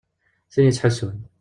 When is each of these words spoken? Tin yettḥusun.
Tin 0.51 0.65
yettḥusun. 0.67 1.17